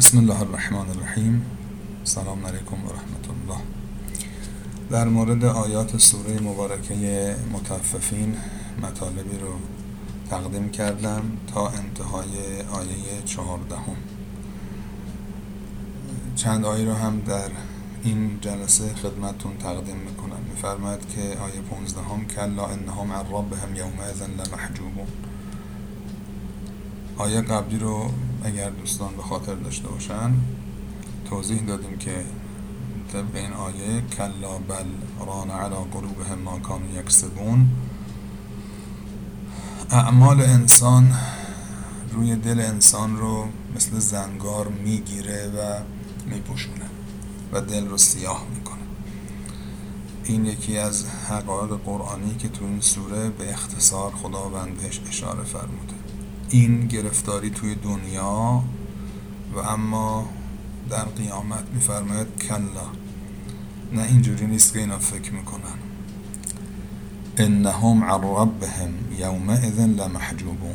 بسم 0.00 0.18
الله 0.18 0.40
الرحمن 0.40 0.90
الرحیم 0.90 1.46
سلام 2.04 2.46
علیکم 2.46 2.74
و 2.86 2.88
رحمت 2.88 3.26
الله 3.30 3.60
در 4.90 5.08
مورد 5.08 5.44
آیات 5.44 5.96
سوره 5.98 6.40
مبارکه 6.40 7.36
متففین 7.52 8.36
مطالبی 8.82 9.38
رو 9.38 9.52
تقدیم 10.30 10.70
کردم 10.70 11.22
تا 11.54 11.68
انتهای 11.68 12.60
آیه 12.72 13.22
چهاردهم. 13.24 13.96
چند 16.36 16.64
آیه 16.64 16.84
رو 16.84 16.94
هم 16.94 17.20
در 17.20 17.50
این 18.02 18.38
جلسه 18.40 18.94
خدمتون 18.94 19.56
تقدیم 19.56 19.96
می‌کنم. 19.96 20.40
میفرماید 20.50 21.00
که 21.08 21.20
آیه 21.20 21.60
پونزدهم 21.70 22.26
کلا 22.26 22.66
انهم 22.66 23.12
عن 23.12 23.24
ربهم 23.30 23.76
یومئذ 23.76 24.22
لمحجوبون. 24.22 25.06
آیه 27.18 27.40
قبلی 27.40 27.78
رو 27.78 28.10
اگر 28.44 28.70
دوستان 28.70 29.16
به 29.16 29.22
خاطر 29.22 29.54
داشته 29.54 29.88
باشن 29.88 30.34
توضیح 31.30 31.62
دادیم 31.62 31.98
که 31.98 32.24
طبق 33.12 33.34
این 33.34 33.52
آیه 33.52 34.00
کلا 34.16 34.58
بل 34.58 34.84
ران 35.26 35.50
علی 35.50 35.74
قلوبهم 35.92 36.38
ما 36.38 36.58
کانوا 36.58 37.00
یکسبون. 37.00 37.68
اعمال 39.90 40.40
انسان 40.40 41.14
روی 42.12 42.36
دل 42.36 42.60
انسان 42.60 43.16
رو 43.16 43.48
مثل 43.76 43.98
زنگار 43.98 44.68
می‌گیره 44.68 45.46
و 45.48 45.80
میپوشونه 46.26 46.86
و 47.52 47.60
دل 47.60 47.88
رو 47.88 47.98
سیاه 47.98 48.46
می‌کنه. 48.54 48.80
این 50.24 50.46
یکی 50.46 50.78
از 50.78 51.04
حقایق 51.28 51.80
قرآنی 51.84 52.34
که 52.34 52.48
تو 52.48 52.64
این 52.64 52.80
سوره 52.80 53.30
به 53.30 53.52
اختصار 53.52 54.12
خداوند 54.12 54.76
بهش 54.76 55.00
اشاره 55.08 55.44
فرموده. 55.44 55.99
این 56.50 56.86
گرفتاری 56.86 57.50
توی 57.50 57.74
دنیا 57.74 58.62
و 59.54 59.58
اما 59.58 60.28
در 60.90 61.04
قیامت 61.04 61.64
میفرماید 61.74 62.26
کلا. 62.48 62.86
نه 63.92 64.02
اینجوری 64.02 64.46
نیست 64.46 64.72
که 64.72 64.78
اینا 64.78 64.98
فکر 64.98 65.32
می‌کنن. 65.32 65.78
انهم 67.36 68.04
عن 68.04 68.20
ربهم 68.22 68.94
یومئذ 69.18 69.78
لمحجوبون. 69.80 70.74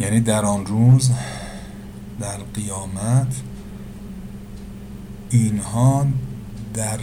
یعنی 0.00 0.20
در 0.20 0.44
آن 0.44 0.66
روز 0.66 1.10
در 2.20 2.36
قیامت 2.54 3.42
اینها 5.30 6.06
در 6.74 6.98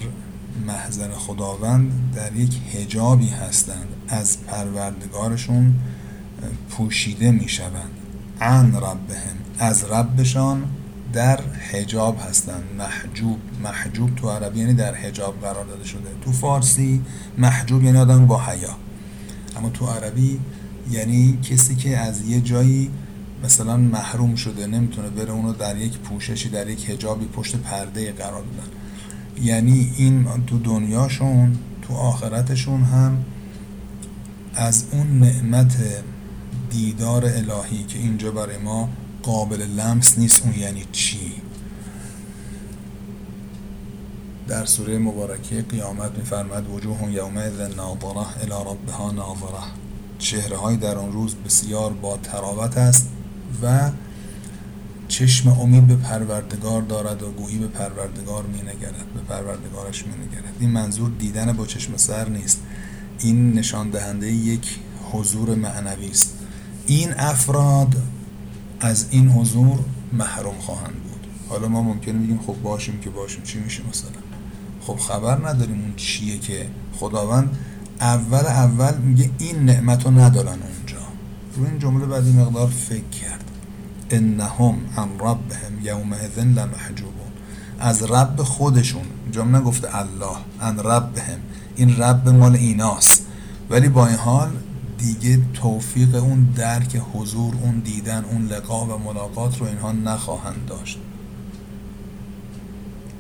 محضر 0.68 1.10
خداوند 1.12 2.14
در 2.16 2.36
یک 2.36 2.60
هجابی 2.74 3.28
هستند. 3.28 3.88
از 4.08 4.44
پروردگارشون 4.44 5.74
پوشیده 6.70 7.32
می 7.32 7.50
شوند 7.50 7.92
عن 8.42 8.76
ربهم. 8.76 9.38
از 9.60 9.84
ربشان 9.84 10.64
در 11.14 11.42
حجاب 11.72 12.18
هستند. 12.30 12.64
محجوب 12.78 13.38
محجوب 13.64 14.16
تو 14.16 14.30
عربی 14.30 14.60
یعنی 14.60 14.74
در 14.74 14.96
حجاب 14.96 15.42
قرار 15.42 15.66
داده 15.66 15.86
شده. 15.86 16.10
تو 16.26 16.32
فارسی 16.32 17.02
محجوب 17.38 17.84
یعنی 17.84 17.98
آدم 17.98 18.28
با 18.28 18.42
حیا. 18.44 18.76
اما 19.58 19.70
تو 19.70 19.86
عربی 19.86 20.40
یعنی 20.92 21.40
کسی 21.44 21.76
که 21.76 21.98
از 21.98 22.28
یه 22.28 22.42
جایی 22.42 22.92
مثلا 23.44 23.78
محروم 23.78 24.36
شده 24.36 24.68
نمی‌تونه 24.68 25.10
بره 25.10 25.32
اونو 25.32 25.54
در 25.54 25.78
یک 25.78 25.98
پوششی 25.98 26.50
در 26.50 26.70
یک 26.70 26.90
حجابی 26.90 27.26
پشت 27.26 27.56
پرده 27.56 28.12
قرار 28.12 28.42
بدن. 28.42 28.81
یعنی 29.44 29.94
این 29.98 30.28
تو 30.48 30.60
دنیاشون 30.60 31.58
تو 31.82 31.94
آخرتشون 31.94 32.84
هم 32.84 33.26
از 34.56 34.86
اون 34.92 35.20
نعمت 35.20 35.78
دیدار 36.70 37.26
الهی 37.26 37.84
که 37.84 38.00
اینجا 38.00 38.32
برای 38.32 38.58
ما 38.58 38.90
قابل 39.24 39.62
لمس 39.62 40.18
نیست 40.18 40.44
اون 40.44 40.54
یعنی 40.60 40.86
چی. 40.92 41.32
در 44.48 44.66
سوره 44.66 44.98
مبارکه 44.98 45.62
قیامت 45.62 46.18
میفرماد 46.18 46.70
وجوه 46.70 47.12
یومئذ 47.12 47.60
ناظره 47.60 48.42
الی 48.42 48.72
ربها 48.72 49.12
ناظره. 49.12 49.64
چهره 50.20 50.58
های 50.58 50.78
در 50.78 50.98
آن 50.98 51.12
روز 51.12 51.36
بسیار 51.36 51.94
با 51.94 52.18
تراوت 52.18 52.78
است 52.78 53.10
و 53.64 53.92
چشم 55.12 55.50
امید 55.50 55.88
به 55.88 55.96
پروردگار 55.96 56.82
دارد 56.82 57.24
و 57.24 57.32
گویی 57.32 57.58
به 57.58 57.68
پروردگار 57.68 58.44
می 58.44 58.62
نگرد 58.62 59.14
به 59.14 59.22
پروردگارش 59.22 60.06
می 60.06 60.14
نگرد 60.26 60.54
این 60.60 60.70
منظور 60.70 61.12
دیدن 61.20 61.54
با 61.54 61.66
چشم 61.66 61.98
سر 61.98 62.30
نیست. 62.30 62.62
این 63.20 63.54
نشان 63.54 63.90
دهنده 63.90 64.32
یک 64.32 64.80
حضور 65.12 65.56
معنوی 65.56 66.10
است. 66.10 66.34
این 66.86 67.14
افراد 67.18 67.96
از 68.80 69.06
این 69.10 69.30
حضور 69.30 69.80
محروم 70.14 70.58
خواهند 70.60 70.94
بود. 70.94 71.28
حالا 71.50 71.68
ما 71.68 71.82
ممکنه 71.82 72.20
بگیم 72.20 72.40
خب 72.48 72.56
باشیم 72.64 73.00
که 73.00 73.10
باشیم. 73.10 73.44
چی 73.44 73.60
میشه 73.60 73.84
مثلا؟ 73.90 74.12
خب 74.82 74.96
خبر 74.96 75.50
نداریم 75.50 75.82
اون 75.82 75.94
چیه 75.96 76.38
که 76.38 76.68
خداوند 77.00 77.58
اول 78.02 78.46
اول 78.46 78.98
میگه 78.98 79.30
این 79.38 79.66
نعمت 79.66 80.06
رو 80.06 80.12
ندارن 80.12 80.60
اونجا. 80.62 81.08
رو 81.56 81.66
این 81.66 81.80
جمله 81.80 82.06
بعد 82.06 82.26
این 82.26 82.40
مقدار 82.40 82.68
فکر 82.68 83.10
کرد. 83.22 83.41
انهم 84.14 84.76
عن 84.98 85.10
ربهم 85.20 85.74
یومئذ 85.84 86.40
لمحجوبون. 86.40 87.32
از 87.80 88.04
رب 88.04 88.44
خودشون. 88.44 89.06
جمله 89.32 89.60
نگفته 89.60 89.96
الله 89.96 90.38
عن 90.62 90.80
ربهم. 90.80 91.40
این 91.76 91.98
رب 91.98 92.30
مال 92.30 92.56
ایناست. 92.56 93.26
ولی 93.70 93.90
با 93.90 94.08
این 94.08 94.18
حال 94.18 94.50
دیگه 94.98 95.40
توفیق 95.54 96.16
اون 96.16 96.48
درک 96.56 97.02
حضور 97.14 97.56
اون 97.62 97.80
دیدن 97.80 98.26
اون 98.32 98.46
لقا 98.46 98.86
و 98.86 98.98
ملاقات 98.98 99.58
رو 99.58 99.66
اینها 99.66 99.92
نخواهند 99.92 100.66
داشت. 100.68 101.00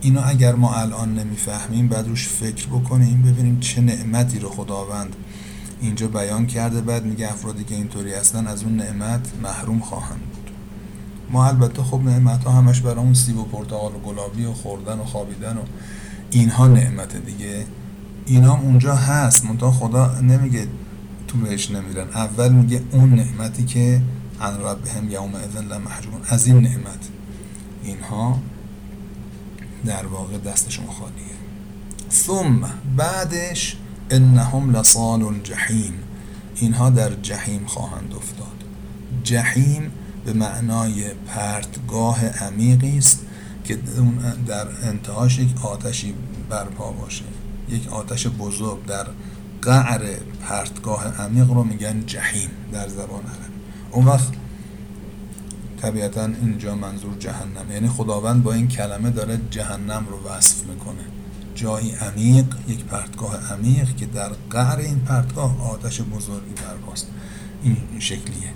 اینا 0.01 0.21
اگر 0.21 0.55
ما 0.55 0.73
الان 0.75 1.15
نمی‌فهمیم 1.15 1.87
بعد 1.87 2.07
روش 2.07 2.27
فکر 2.27 2.67
بکنیم 2.67 3.21
ببینیم 3.21 3.59
چه 3.59 3.81
نعمتی 3.81 4.39
رو 4.39 4.49
خداوند 4.49 5.15
اینجا 5.81 6.07
بیان 6.07 6.45
کرده. 6.47 6.81
بعد 6.81 7.05
میگه 7.05 7.31
افرادی 7.31 7.63
که 7.63 7.75
اینطوری 7.75 8.13
هستن 8.13 8.47
از 8.47 8.63
اون 8.63 8.75
نعمت 8.75 9.31
محروم 9.43 9.79
خواهند 9.79 10.30
ما 11.31 11.47
البته 11.47 11.83
خب 11.83 12.01
نعمت 12.03 12.43
ها 12.43 12.51
همش 12.51 12.81
برای 12.81 12.97
اون 12.97 13.13
سیب 13.13 13.37
و 13.37 13.43
پرتقال 13.43 13.95
و 13.95 13.99
گلابی 13.99 14.45
و 14.45 14.53
خوردن 14.53 14.99
و 14.99 15.05
خوابیدن 15.05 15.57
و 15.57 15.61
اینها 16.31 16.67
نعمت 16.67 17.25
دیگه. 17.25 17.65
اینا 18.25 18.57
اونجا 18.57 18.95
هست. 18.95 19.45
منتها 19.45 19.71
خدا 19.71 20.19
نمیگه 20.19 20.67
تو 21.27 21.37
بهش 21.37 21.71
نمیرن. 21.71 22.07
اول 22.09 22.51
میگه 22.51 22.81
اون 22.91 23.13
نعمتی 23.15 23.65
که 23.65 24.01
عن 24.41 24.61
ربهم 24.61 25.11
یوم 25.11 25.35
اذن 25.35 25.65
لمحجوبون 25.65 26.21
از 26.29 26.47
این 26.47 26.59
نعمت. 26.59 27.09
اینها 27.83 28.39
در 29.85 30.05
واقع 30.05 30.37
دست 30.37 30.69
شما 30.69 30.91
خالیه 30.91 31.41
ثم 32.11 32.69
بعدش 32.97 33.77
انهم 34.09 34.75
لصال 34.75 35.23
الجحیم 35.23 35.93
اینها 36.55 36.89
در 36.89 37.13
جحیم 37.13 37.65
خواهند 37.65 38.13
افتاد. 38.13 38.47
جحیم 39.23 39.91
به 40.25 40.33
معنای 40.33 41.13
پرتگاه 41.13 42.25
عمیقی 42.25 42.97
است 42.97 43.25
که 43.63 43.77
در 44.47 44.67
انتهاش 44.83 45.39
یک 45.39 45.65
آتشی 45.65 46.13
برپا 46.49 46.91
باشه. 46.91 47.23
یک 47.69 47.93
آتش 47.93 48.27
بزرگ 48.27 48.85
در 48.85 49.07
قعر 49.61 50.15
پرتگاه 50.41 51.07
عمیق 51.21 51.49
رو 51.49 51.63
میگن 51.63 52.05
جحیم 52.05 52.49
در 52.73 52.87
زبان 52.87 53.21
عربی. 53.23 53.53
اون 53.91 54.05
وقت 54.05 54.29
طبیعتا 55.81 56.25
اینجا 56.25 56.75
منظور 56.75 57.15
جهنم. 57.19 57.71
یعنی 57.71 57.87
خداوند 57.87 58.43
با 58.43 58.53
این 58.53 58.67
کلمه 58.67 59.09
داره 59.09 59.39
جهنم 59.49 60.05
رو 60.09 60.29
وصف 60.29 60.63
می‌کنه. 60.63 61.03
جایی 61.55 61.91
عمیق 61.91 62.45
یک 62.67 62.83
پرتگاه 62.83 63.53
عمیق 63.53 63.95
که 63.95 64.05
در 64.05 64.31
قعر 64.49 64.79
این 64.79 64.99
پرتگاه 64.99 65.71
آتش 65.71 66.01
بزرگی 66.01 66.53
برپاست. 66.53 67.07
این 67.63 67.77
شکلیه. 67.99 68.53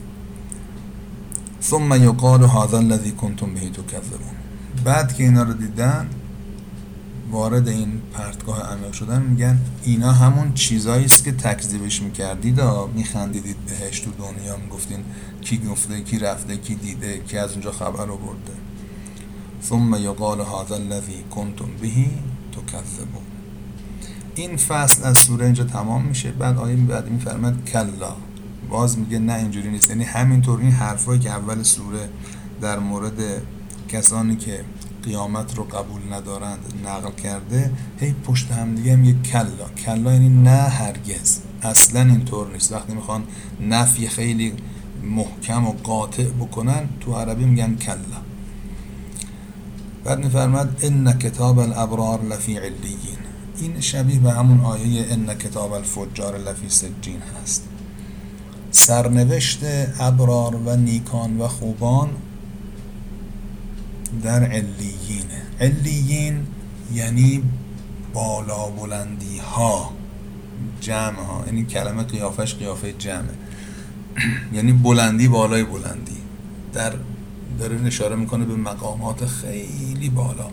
ثم 1.70 2.04
یقال 2.04 2.44
هذا 2.44 2.78
الذي 2.78 3.12
کنتم 3.12 3.54
به 3.54 3.60
تکذبون. 3.60 4.36
بعد 4.84 5.14
که 5.14 5.24
اینا 5.24 5.44
رو 5.44 5.54
دیدن 5.54 6.10
وارد 7.32 7.68
این 7.68 8.02
پرتگاه 8.14 8.62
عمیق 8.62 8.92
شدن 8.92 9.22
میگن 9.22 9.60
اینا 9.84 10.12
همون 10.12 10.54
چیزایی 10.54 11.06
است 11.06 11.24
که 11.24 11.32
تکذیبش 11.32 12.02
می‌کردید. 12.02 12.60
و 12.60 12.90
میخندیدید 12.96 13.56
بهش 13.66 14.00
تو 14.00 14.12
دنیا 14.12 14.58
می‌گفتین 14.58 15.00
کی 15.42 15.58
گفته 15.58 16.02
کی 16.02 16.20
رفته 16.20 16.58
کی 16.58 16.76
دیده 16.76 17.18
کی 17.20 17.38
از 17.38 17.52
اونجا 17.52 17.72
خبر 17.72 18.06
رو 18.06 18.18
برده 18.18 18.54
ثم 19.64 19.96
یقال 19.96 20.40
هذا 20.42 20.76
الذي 20.76 21.24
کنتم 21.36 21.70
به 21.82 21.88
تکذبون. 22.52 23.24
این 24.36 24.58
فصل 24.58 25.04
از 25.04 25.18
سوره 25.18 25.46
اینجا 25.46 25.64
تمام 25.64 26.06
میشه. 26.06 26.32
بعد 26.32 26.58
آیه 26.58 26.76
بعد 26.76 27.12
میفرماد 27.12 27.66
کلا. 27.66 28.16
باز 28.70 29.00
میگه 29.00 29.20
نه 29.20 29.34
اینجوری 29.34 29.70
نیست. 29.70 29.90
یعنی 29.90 30.04
همینطور 30.04 30.60
این 30.60 30.72
حرفایی 30.72 31.20
که 31.20 31.30
اول 31.30 31.64
سوره 31.64 32.10
در 32.62 32.80
مورد 32.80 33.42
کسانی 33.90 34.36
که 34.36 34.64
قیامت 35.04 35.58
رو 35.58 35.64
قبول 35.64 36.14
ندارند 36.14 36.74
نقل 36.86 37.12
کرده 37.12 37.72
هی 38.00 38.16
پشت 38.24 38.52
هم 38.52 38.76
دیگه 38.76 39.00
یک 39.00 39.24
کلا. 39.24 39.70
کلا 39.86 40.14
یعنی 40.14 40.30
نه 40.30 40.50
هرگز. 40.50 41.40
اصلا 41.62 42.02
اینطور 42.02 42.52
نیست. 42.54 42.72
وقتی 42.72 42.94
می‌خوان 42.94 43.24
نفی 43.62 44.08
خیلی 44.08 44.54
محکم 45.04 45.66
و 45.66 45.72
قاطع 45.72 46.24
بکنن 46.24 46.90
تو 47.00 47.16
عربی 47.16 47.46
میگن 47.46 47.76
کلا. 47.76 48.22
بعد 50.04 50.24
میفرماد 50.24 50.80
ان 50.82 51.18
کتاب 51.20 51.60
الابرار 51.60 52.24
لفی 52.24 52.58
علیین. 52.58 53.18
این 53.60 53.80
شبیه 53.80 54.20
به 54.20 54.32
همون 54.32 54.62
آیه 54.62 55.06
ان 55.10 55.34
کتاب 55.34 55.72
الفجار 55.72 56.38
لفی 56.38 56.70
سجین 56.70 57.22
هست. 57.44 57.68
سرنوشت 58.76 59.60
ابرار 60.00 60.56
و 60.56 60.76
نیکان 60.76 61.38
و 61.38 61.48
خوبان 61.48 62.10
در 64.24 64.44
علیین. 64.44 65.26
علیین 65.60 66.48
یعنی 66.94 67.44
بالا 68.14 68.70
بلندی 68.70 69.38
ها 69.38 69.92
جمع 70.82 71.20
ها 71.20 71.44
یعنی 71.46 71.66
کلمه 71.66 72.04
قیافش 72.04 72.56
قیافه 72.56 72.94
جمعه. 72.94 73.36
یعنی 74.56 74.72
بلندی 74.72 75.28
بالای 75.28 75.64
بلندی. 75.64 76.18
در 76.74 76.94
داره 77.60 77.86
اشاره 77.86 78.16
می‌کنه 78.16 78.46
به 78.46 78.56
مقامات 78.56 79.26
خیلی 79.26 80.10
بالا. 80.10 80.48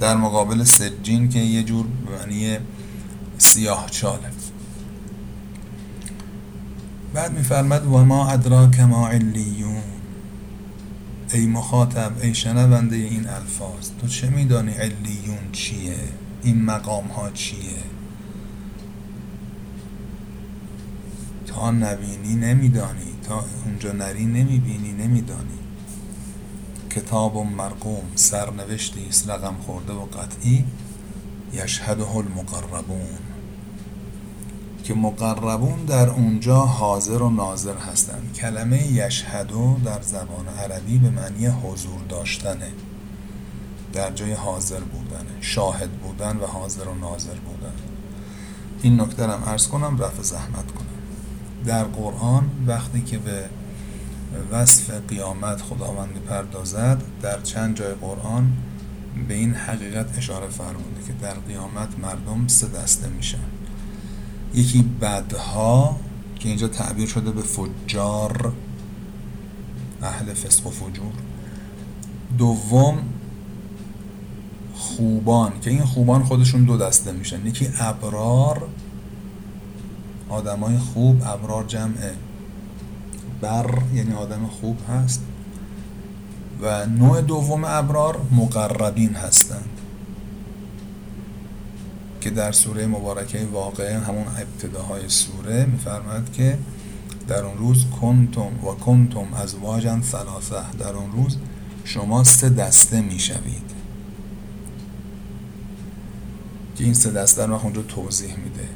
در 0.00 0.16
مقابل 0.16 0.64
سجین 0.64 1.28
که 1.28 1.38
یه 1.38 1.62
جور 1.62 1.86
معنی 2.10 2.56
سیاه 3.38 3.86
چاله. 3.90 4.30
بعد 7.14 7.38
میفرمد 7.38 7.86
و 7.86 8.04
ما 8.04 8.30
ادراک 8.30 8.80
ما 8.80 9.08
علیون 9.08 9.82
ای 11.32 11.46
مخاطب 11.46 12.12
ای 12.22 12.34
شنونده 12.34 12.96
این 12.96 13.28
الفاظ 13.28 13.90
تو 14.00 14.08
چه 14.08 14.30
میدانی 14.30 14.72
علیون 14.72 15.52
چیه؟ 15.52 15.96
این 16.42 16.64
مقام 16.64 17.06
ها 17.06 17.30
چیه؟ 17.30 17.82
تا 21.46 21.70
نبینی 21.70 22.34
نمیدانی 22.34 23.12
تا 23.22 23.44
اونجا 23.64 23.92
نری 23.92 24.24
نمی‌بینی 24.24 24.92
نمیدانی. 24.92 25.58
کتاب 26.90 27.36
و 27.36 27.44
مرقوم 27.44 28.04
سرنوشتی 28.14 29.06
است 29.08 29.30
رقم 29.30 29.54
خورده 29.66 29.92
و 29.92 30.04
قطعی 30.04 30.64
یشهده 31.52 32.16
المقربون. 32.16 33.35
که 34.86 34.94
مقربون 34.94 35.84
در 35.84 36.08
اونجا 36.08 36.60
حاضر 36.60 37.22
و 37.22 37.30
ناظر 37.30 37.76
هستند. 37.76 38.32
کلمه 38.34 38.92
یشهدو 38.92 39.76
در 39.84 40.02
زبان 40.02 40.48
عربی 40.58 40.98
به 40.98 41.10
معنی 41.10 41.46
حضور 41.46 42.00
داشتنه. 42.08 42.72
در 43.92 44.10
جای 44.10 44.32
حاضر 44.32 44.80
بودنه 44.80 45.40
شاهد 45.40 45.90
بودن 45.90 46.36
و 46.36 46.46
حاضر 46.46 46.88
و 46.88 46.94
ناظر 46.94 47.34
بودن. 47.34 47.72
این 48.82 49.00
نکته 49.00 49.22
هم 49.22 49.42
ارز 49.46 49.68
کنم 49.68 49.98
رفع 49.98 50.22
زحمت 50.22 50.72
کنم. 50.72 50.86
در 51.64 51.84
قرآن 51.84 52.50
وقتی 52.66 53.02
که 53.02 53.18
به 53.18 53.44
وصف 54.52 54.90
قیامت 55.08 55.62
خداوند 55.62 56.14
پردازد 56.28 57.02
در 57.22 57.40
چند 57.40 57.76
جای 57.76 57.94
قرآن 57.94 58.52
به 59.28 59.34
این 59.34 59.54
حقیقت 59.54 60.18
اشاره 60.18 60.48
فرموده 60.48 61.06
که 61.06 61.12
در 61.12 61.34
قیامت 61.34 61.98
مردم 61.98 62.46
سه 62.46 62.68
دسته 62.68 63.08
میشن. 63.08 63.65
یکی 64.56 64.82
بدها 65.00 65.96
که 66.38 66.48
اینجا 66.48 66.68
تعبیر 66.68 67.08
شده 67.08 67.30
به 67.30 67.42
فجار 67.42 68.52
اهل 70.02 70.34
فسق 70.34 70.66
و 70.66 70.70
فجور. 70.70 71.12
دوم 72.38 72.98
خوبان 74.74 75.52
که 75.60 75.70
این 75.70 75.84
خوبان 75.84 76.24
خودشون 76.24 76.64
دو 76.64 76.76
دسته 76.76 77.12
میشن. 77.12 77.46
یکی 77.46 77.68
ابرار 77.78 78.68
آدمای 80.28 80.78
خوب 80.78 81.22
ابرار 81.26 81.64
جمعه 81.64 82.12
بر 83.40 83.78
یعنی 83.94 84.12
آدم 84.12 84.46
خوب 84.46 84.78
هست. 84.88 85.22
و 86.62 86.86
نوع 86.86 87.20
دوم 87.20 87.64
ابرار 87.64 88.20
مقربین 88.32 89.14
هستند 89.14 89.75
که 92.26 92.32
در 92.32 92.52
سوره 92.52 92.86
مبارکه 92.86 93.46
واقعه 93.52 93.98
همون 93.98 94.24
ابتداهای 94.26 95.08
سوره 95.08 95.66
میفرماد 95.66 96.32
که 96.32 96.58
در 97.28 97.44
اون 97.44 97.58
روز 97.58 97.84
کنتم 98.00 98.64
و 98.64 98.74
کنتم 98.74 99.34
از 99.34 99.54
واجن 99.54 100.02
ثلاثه. 100.02 100.70
در 100.78 100.88
اون 100.88 101.12
روز 101.12 101.36
شما 101.84 102.24
سه 102.24 102.48
دسته 102.48 103.00
می‌شوید. 103.00 103.70
که 106.76 106.84
این 106.84 106.94
سه 106.94 107.10
دسته 107.10 107.46
رو 107.46 107.54
اونجا 107.54 107.82
توضیح 107.82 108.36
میده. 108.36 108.68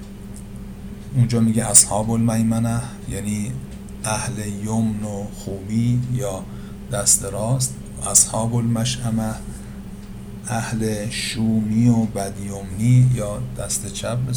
اونجا 1.15 1.41
میگه 1.41 1.71
اصحاب 1.71 2.11
المیمنه 2.11 2.81
یعنی 3.09 3.53
اهل 4.05 4.39
یمن 4.47 5.05
و 5.05 5.25
خوبی 5.35 6.01
یا 6.13 6.45
دست 6.93 7.25
راست. 7.25 7.75
اصحاب 8.11 8.55
المشعمه 8.55 9.35
اهل 10.49 11.11
شومی 11.11 11.89
و 11.89 12.05
بدیومنی 12.05 13.11
یا 13.15 13.43
دست 13.59 13.93
چپ 13.93 14.19
به 14.19 14.33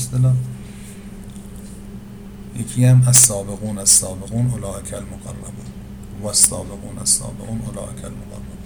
یکی 2.60 2.86
هم 2.86 3.04
از 3.08 3.18
سابقون 3.18 3.78
از 3.78 3.90
سابقون 3.90 4.46
اولئک 4.46 4.94
المقربون. 4.94 5.66
و 6.24 6.28
السابقون 6.28 7.00
از 7.02 7.10
سابقون 7.10 7.62
اولئک 7.62 8.06
المقربون. 8.06 8.58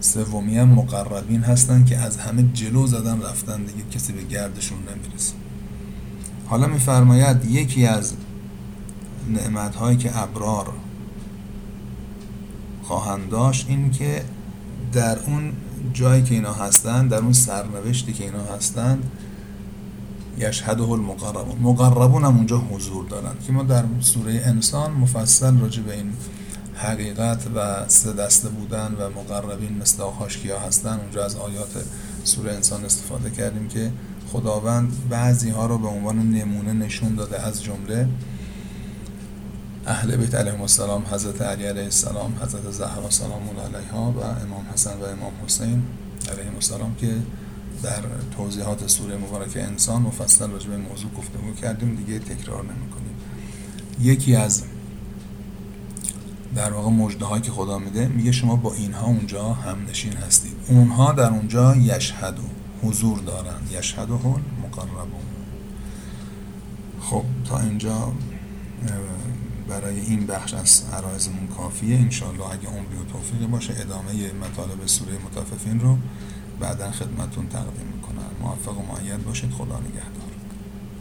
سومی 0.00 0.58
هم 0.58 0.68
مقربین 0.68 1.42
هستن 1.42 1.84
که 1.84 1.96
از 1.96 2.16
همه 2.16 2.42
جلو 2.42 2.86
زدن 2.86 3.22
رفتن 3.22 3.64
دیگه 3.64 3.82
کسی 3.90 4.12
به 4.12 4.22
گردشون 4.22 4.78
نمی‌رسه. 4.78 5.34
حالا 6.46 6.66
میفرماید 6.66 7.44
یکی 7.44 7.86
از 7.86 8.14
نعمت 9.28 9.74
هایی 9.74 9.96
که 9.96 10.18
ابرار 10.18 10.72
خواهند 12.82 13.28
داشت 13.28 13.66
این 13.68 13.90
که 13.90 14.24
در 14.92 15.18
اون 15.18 15.52
جایی 15.92 16.22
که 16.22 16.34
اینا 16.34 16.52
هستند 16.52 17.10
در 17.10 17.18
اون 17.18 17.32
سرنوشتی 17.32 18.12
که 18.12 18.24
اینا 18.24 18.44
هستند 18.44 19.10
یشهده 20.38 20.82
المقربون. 20.82 21.58
مقربون 21.60 22.24
هم 22.24 22.36
اونجا 22.36 22.58
حضور 22.58 23.04
دارن 23.08 23.32
که 23.46 23.52
ما 23.52 23.62
در 23.62 23.84
سوره 24.00 24.42
انسان 24.44 24.92
مفصل 24.92 25.58
راجع 25.58 25.82
به 25.82 25.94
این 25.94 26.12
حقیقت 26.74 27.46
و 27.54 27.88
سه 27.88 28.12
دسته 28.12 28.48
بودن 28.48 28.94
و 28.98 29.10
مقربین 29.10 29.78
مثل 29.78 30.02
کیا 30.42 30.58
هستن 30.58 31.00
اونجا 31.00 31.24
از 31.24 31.36
آیات 31.36 31.84
سوره 32.24 32.52
انسان 32.52 32.84
استفاده 32.84 33.30
کردیم 33.30 33.68
که 33.68 33.90
خداوند 34.32 34.92
بعضی 35.10 35.50
ها 35.50 35.66
رو 35.66 35.78
به 35.78 35.88
عنوان 35.88 36.30
نمونه 36.30 36.72
نشون 36.72 37.14
داده 37.14 37.46
از 37.46 37.62
جمله 37.62 38.08
اهل 39.88 40.16
بیت 40.16 40.34
علیهم 40.34 40.60
السلام 40.60 41.02
حضرت 41.10 41.42
علی 41.42 41.64
علیه 41.64 41.82
السلام 41.82 42.32
حضرت 42.42 42.70
زهرا 42.70 43.10
سلام 43.10 43.42
علیها 43.64 44.12
و 44.12 44.18
امام 44.18 44.66
حسن 44.72 44.98
و 45.00 45.04
امام 45.04 45.32
حسین 45.46 45.82
علیهم 46.32 46.54
السلام 46.54 46.94
که 46.94 47.16
در 47.82 48.02
توضیحات 48.36 48.86
سوره 48.86 49.16
مبارک 49.16 49.56
انسان 49.56 50.02
مفصل 50.02 50.50
راجع 50.50 50.68
به 50.68 50.76
موضوع 50.76 51.10
گفتگو 51.10 51.54
کردیم 51.62 51.94
دیگه 51.94 52.18
تکرار 52.18 52.62
نمی‌کنیم. 52.62 53.16
یکی 54.00 54.36
از 54.36 54.62
در 56.54 56.72
واقع 56.72 56.90
مجده 56.90 57.40
که 57.40 57.50
خدا 57.50 57.78
میده 57.78 58.08
میگه 58.08 58.32
شما 58.32 58.56
با 58.56 58.74
اینها 58.74 59.06
اونجا 59.06 59.44
هم 59.44 59.86
نشین 59.90 60.12
هستید. 60.12 60.56
اونها 60.68 61.12
در 61.12 61.30
اونجا 61.30 61.76
یشهدو 61.76 62.42
حضور 62.82 63.18
دارن. 63.18 63.58
یشهدو 63.78 64.18
هل 64.18 64.40
مقربون 64.62 65.20
خب 67.00 67.24
تا 67.44 67.60
اینجا 67.60 68.12
برای 69.68 70.00
این 70.00 70.26
بخش 70.26 70.54
از 70.54 70.82
عرایزمون 70.92 71.46
کافیه. 71.46 71.96
انشالله 71.96 72.46
اگه 72.52 72.68
عمری 72.68 72.96
و 72.96 73.04
توفیقی 73.12 73.46
باشه 73.46 73.74
ادامه 73.80 74.32
مطالب 74.32 74.86
سوره 74.86 75.12
متففین 75.12 75.80
رو 75.80 75.98
بعدا 76.60 76.90
خدمتون 76.90 77.48
تقدیم 77.48 77.86
می‌کنم. 77.94 78.30
موفق 78.40 78.78
و 78.78 78.82
معید 78.82 79.24
باشید. 79.24 79.50
خدا 79.50 79.80
نگهدار. 79.80 80.17